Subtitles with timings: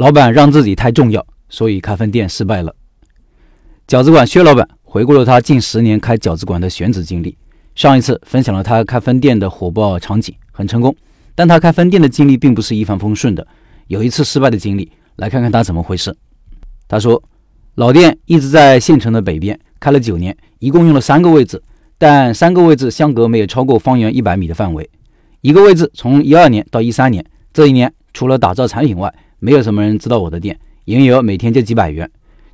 [0.00, 2.74] 老板让自己太重要，所以开分店失败了。
[3.86, 7.36] 饺子馆薛老板回顾了他近十年开饺子馆的选址经历。
[7.74, 10.96] 上一次分享了他开分店的火爆场景，很成功。
[11.34, 13.46] 但他开分店的经历并不是一帆风顺的，
[13.88, 16.16] 有一次失败的经历，来看看他怎么回事。
[16.88, 17.22] 他说，
[17.74, 21.62] 老店一直在县城的北边，开了九年，一共用了三个位置，
[21.98, 24.88] 但三个位置相隔没有超过方圆一百米的范围。
[25.42, 27.22] 一个位置从一二年到一三年，
[27.52, 32.08] 这一年除了打造产品外，没有什么人知道我的店，营业额每天就几百元。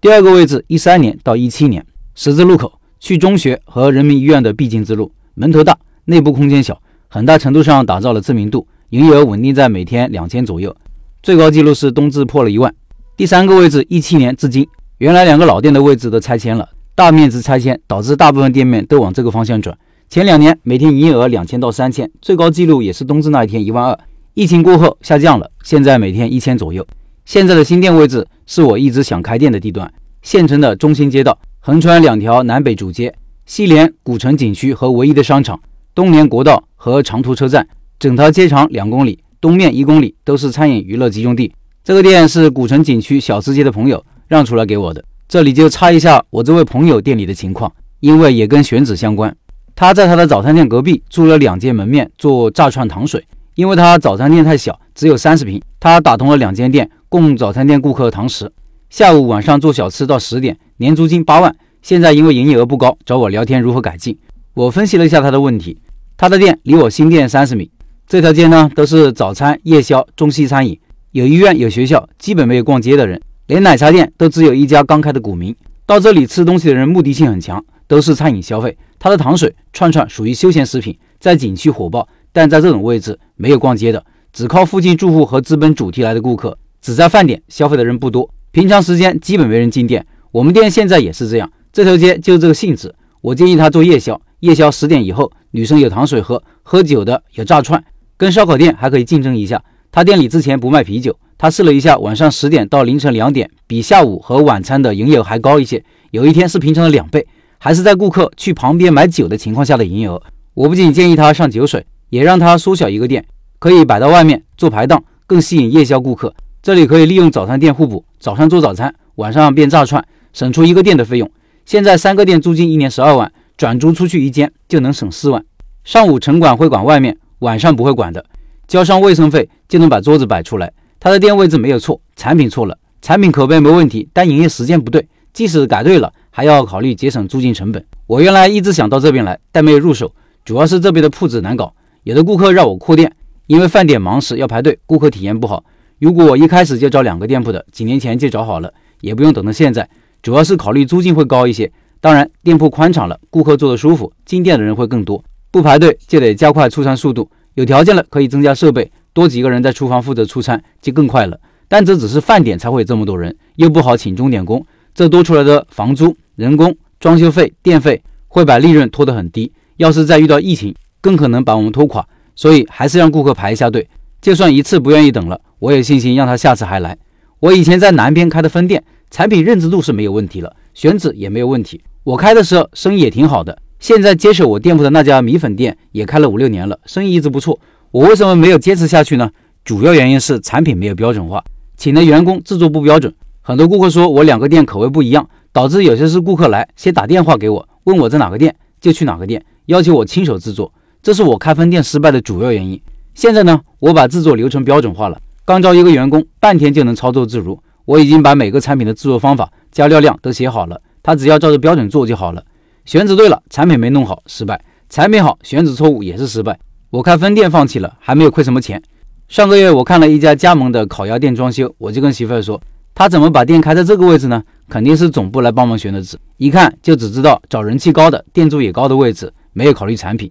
[0.00, 1.84] 第二个位置一三年到一七年，
[2.14, 2.78] 十字路口。
[3.04, 10.72] 去中学和人民医院的必经之路，门头大，内部空间小，很大程度上打造了知名度，营业额稳定在每天两千左右，
[11.20, 12.72] 最高纪录是冬至破了一万。
[13.16, 14.64] 第三个位置，一七年至今，
[14.98, 19.76] 原来两个老店的位置都拆迁了，大面积拆迁导致大部分店面都往这个方向转。
[20.08, 23.98] 前两年每天营业额两千到三千，最高纪录也是冬至那一天一万二。
[24.34, 26.86] 疫情过后下降了，现在每天一千左右。
[27.26, 31.38] 现在的新店位置是我一直想开店的地段，县城的中心街道。
[31.60, 35.60] 横穿两条南北主街，西连古城景区和唯一的商场，
[35.94, 41.52] 东连国道和长途车站，整条街长两公里，东面一公里都是餐饮娱乐集中地。
[41.84, 45.04] 这个店是古城景区小吃街的朋友让出来给我的。
[45.28, 49.36] 这里就插一下我这位朋友店里的情况，因为也跟选址相关。
[49.74, 53.24] 他在他的早餐店隔壁租了两间门面做炸串糖水，
[53.54, 58.50] 因为他早餐店太小，只有三十平，他打通了两间店，供早餐店顾客堂食。
[58.88, 61.54] 下午晚上做小吃到十点，年租金八万。
[61.82, 64.16] 现在因为营业额不高，找我聊天如何改进。
[64.54, 65.78] 我分析了一下他的问题。
[66.16, 67.70] 他的店离我新店三十米，
[68.06, 70.78] 这条街呢都是早餐、夜宵、中西餐饮，
[71.10, 73.20] 有医院、有学校，基本没有逛街的人。
[73.48, 75.54] 连奶茶店都只有一家刚开的股民。
[75.84, 78.78] 到这里吃东西的人目的性很强，都是餐饮消费。
[78.98, 88.28] 他的糖水、串串属于休闲食品，在景区火爆，但在这种位置没有逛街的，只靠附近住户和资本主题来的顾客，只在饭点消费的人不多。
[88.50, 91.50] 平常时间基本没人进店，我们店现在也是这样。
[91.72, 94.20] 这条街就这个性质，我建议他做夜宵。
[94.40, 97.82] 夜宵十点以后，女生有糖水喝，喝酒的有炸串，
[98.16, 99.62] 跟烧烤店还可以竞争一下。
[99.92, 105.84] 他店里之前不卖啤酒，他试了一下，晚上十点到凌晨两点，比下午和晚餐的营业额还高一些。
[106.10, 107.26] 有一天是平常的两倍，
[107.58, 110.20] 还是在顾客去旁边买酒的情况下的营业额。
[110.54, 113.24] 我不仅建议他上酒水，也让他缩小一个店，
[113.58, 116.34] 可以摆到外面做排档，更吸引夜宵顾客。
[116.60, 121.30] 这里可以利用早餐店互补，早上做早餐，晚上变炸串，省出一个店的费用。
[121.64, 125.42] 现在三个店租金一年十二万，转租出去一间就能省四万。
[125.84, 128.22] 上午城管会管外面，晚上不会管的，
[128.68, 130.70] 交上卫生费就能把桌子摆出来。
[131.00, 135.08] 他的店位置没有错，产品错了，产品口碑没问题，但营业时间不对。
[135.32, 137.82] 即使改对了，还要考虑节省租金成本。
[138.06, 140.14] 我原来一直想到这边来，但没有入手，
[140.44, 141.74] 主要是这边的铺子难搞，
[142.04, 143.12] 有的顾客让我扩店，
[143.46, 145.64] 因为饭点忙时要排队，顾客体验不好。
[146.00, 149.88] 如果我一开始就找两个店铺的，几年前就找好了，也不用等到现在。
[150.20, 151.70] 主要是考虑租金会高一些，
[152.00, 155.24] 当然店铺宽敞了，顾客坐得舒服，进店的人会更多。
[155.52, 161.38] 不排队就得加快出餐速度，有条件了可以增加设备，多几个人在厨房负责出餐就更快了。
[161.68, 169.52] 但这只是饭点才会有这么多人，又不好请钟点工，这多出来的房租、人工、装修费、电费会把利润拖得很低。
[169.76, 172.06] 要是再遇到疫情，更可能把我们拖垮。
[172.34, 173.86] 所以还是让顾客排一下队，
[174.22, 175.38] 就算一次不愿意等了。
[175.58, 176.96] 我有信心让他下次还来。
[177.40, 181.82] 我以前在南边开的分店，产品认知度是没有问题了，选址也没有问题。
[182.04, 183.58] 我开的时候生意也挺好的。
[183.78, 187.60] 现在接手我店铺的那家米粉店也开了五六年了，生意一直不错。
[187.90, 189.30] 我为什么没有坚持下去呢？
[189.64, 191.44] 主要原因是产品没有标准化，
[191.76, 193.12] 请的员工制作不标准。
[193.42, 202.80] 很多顾客说我两个店口味不一样，导致有些是顾客来先打电话给我，问我在哪个店就去哪个店，要求我亲手制作，这是我开分店失败的主要原因。
[203.12, 205.20] 现在呢，我把制作流程标准化了。
[205.44, 207.60] 刚招一个员工，半天就能操作自如。
[207.84, 212.44] 我已经把每个产品的制作方法、加料量都写好了，他只要照着标准做就好了。
[212.84, 214.56] 选址对了，产品没弄好失败；
[214.88, 216.56] 产品好，选址错误也是失败。
[216.90, 218.80] 我开分店放弃了，还没有亏什么钱。
[219.26, 222.62] 上个月我看了一家加盟的烤鸭店装修，我就跟媳妇儿说
[222.94, 224.40] ：“他怎么把店开在这个位置呢？
[224.68, 226.16] 肯定是总部来帮忙选的址。
[226.36, 230.30] 一看就只知道找人气高的、店租也高的位置，没有考虑产品。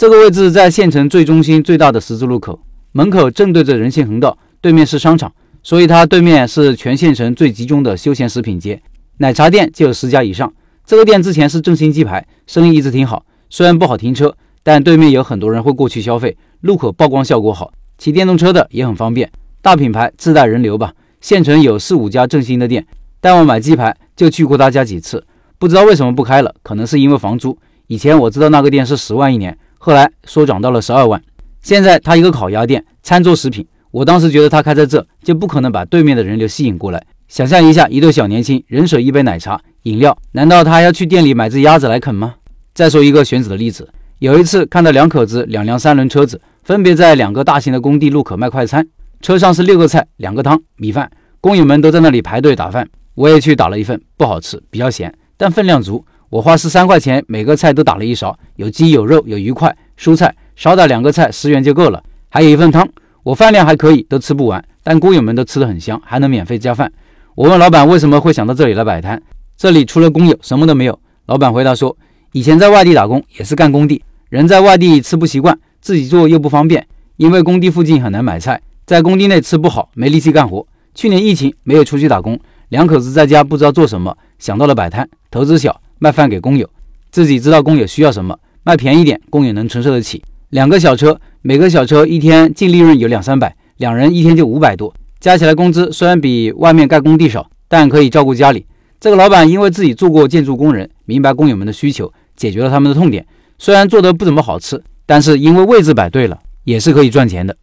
[0.00, 2.58] 这个位置在县城最中心、最大的十字路口，
[2.92, 5.30] 门口正对着人行横道。”对面是商场，
[5.62, 8.80] 所以它对面是全县城最集中的休闲食品街，
[9.18, 10.50] 奶茶店就有十家以上。
[10.86, 13.26] 这个店之前是正新鸡排，生意一直挺好。
[13.50, 19.30] 虽然不好停车，但对面有很多人会过去消费，路口曝光效果好，骑电动车的也很方便。
[19.60, 20.94] 大品牌自带人流吧。
[21.20, 22.86] 县城有四五家正新的店，
[23.20, 25.26] 带我买鸡排就去过他家几次，
[25.58, 27.58] 不知道为什么不开了，可能是因为房租。
[27.88, 31.18] 以前我知道那个店是十万一年，后来说涨到了十二万。
[31.62, 33.66] 现在他一个烤鸭店，餐桌食品。
[33.90, 37.02] 我当时觉得他开在这，就不可能把对面的人流吸引过来。
[37.28, 42.34] 想象一下，一对小年轻，人手一杯奶茶、饮料，难道他要去店里买只鸭子来啃吗？
[42.74, 43.88] 再说一个选址的例子，
[44.18, 48.86] 有一次看到两口子两辆三轮车子，分别在两个大型的工地路口卖快餐，
[49.22, 51.10] 车上是六个菜、两个汤、米饭，
[51.40, 52.86] 工友们都在那里排队打饭。
[53.14, 56.04] 我也去打了一份，不好吃，比较咸，但分量足。
[56.30, 62.88] 我花十三块钱，每个菜都打了一勺，有鸡有肉有鱼块，蔬菜少打两个菜十元就够了，还有一份汤。
[63.24, 66.90] 我饭量还可以，都吃不完，但工友们都吃得很香，还能免费加饭。
[67.34, 69.20] 我问老板为什么会想到这里来摆摊，
[69.56, 70.96] 这里除了工友什么都没有。
[71.26, 71.96] 老板回答说，
[72.30, 76.86] 以前在外地打工也是干工地，人在外地吃不习惯，自己做又不方便，
[77.16, 80.64] 因为工地附近很难买菜，在工地内吃不好，没力气干活。
[80.94, 82.38] 去年疫情没有出去打工，
[82.68, 86.68] 两口子在家不知道做什么，想到了摆摊，投资小，卖饭给工友，
[87.12, 90.20] 自己知道工友需要什么，卖便宜点，工友能承受得起。
[90.48, 91.20] 两个小车。
[91.42, 98.66] 每个小车一天净利润有两三百，两人一天就五百多，加起来工资虽然比外面盖工地少，但可以照顾家里。
[99.00, 103.26] 这个老板因为自己做过建筑工人，明白工友们的需求，解决了他们的痛点。
[103.56, 107.56] 虽然做的不怎么好吃，但是因为位置摆对了，也是可以赚钱的。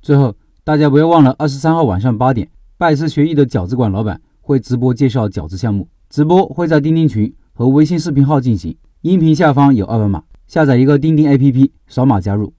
[0.00, 0.34] 最后，
[0.64, 12.52] 大家不要忘了，二十三号晚上八点，拜师学艺的饺子馆老板会直播介绍饺子项目，直播会在钉钉群和微信视频号进行，音频下方有二维码，下载一个钉钉 APP，扫码加入。